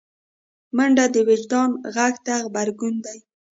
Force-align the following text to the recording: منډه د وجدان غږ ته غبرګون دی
منډه 0.75 1.05
د 1.13 1.15
وجدان 1.29 1.69
غږ 1.95 2.13
ته 2.25 2.33
غبرګون 2.45 2.95
دی 3.05 3.17